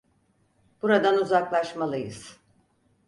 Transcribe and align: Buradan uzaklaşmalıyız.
Buradan 0.81 1.17
uzaklaşmalıyız. 1.17 2.39